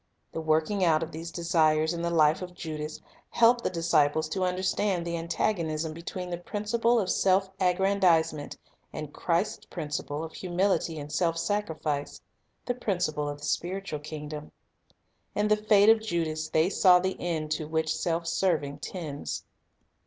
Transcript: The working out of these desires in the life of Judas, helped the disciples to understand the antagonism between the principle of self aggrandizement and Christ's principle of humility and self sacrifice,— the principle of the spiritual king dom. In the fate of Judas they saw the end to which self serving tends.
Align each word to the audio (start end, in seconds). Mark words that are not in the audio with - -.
The 0.31 0.41
working 0.41 0.83
out 0.83 1.03
of 1.03 1.11
these 1.11 1.29
desires 1.29 1.93
in 1.93 2.01
the 2.01 2.09
life 2.09 2.41
of 2.41 2.55
Judas, 2.55 2.99
helped 3.29 3.63
the 3.63 3.69
disciples 3.69 4.27
to 4.29 4.43
understand 4.43 5.05
the 5.05 5.15
antagonism 5.15 5.93
between 5.93 6.31
the 6.31 6.39
principle 6.39 6.99
of 6.99 7.07
self 7.07 7.51
aggrandizement 7.59 8.57
and 8.91 9.13
Christ's 9.13 9.67
principle 9.67 10.23
of 10.23 10.33
humility 10.33 10.97
and 10.97 11.11
self 11.11 11.37
sacrifice,— 11.37 12.19
the 12.65 12.73
principle 12.73 13.29
of 13.29 13.41
the 13.41 13.45
spiritual 13.45 13.99
king 13.99 14.27
dom. 14.27 14.51
In 15.35 15.49
the 15.49 15.55
fate 15.55 15.87
of 15.89 16.01
Judas 16.01 16.49
they 16.49 16.67
saw 16.71 16.97
the 16.97 17.15
end 17.19 17.51
to 17.51 17.67
which 17.67 17.95
self 17.95 18.25
serving 18.25 18.79
tends. 18.79 19.43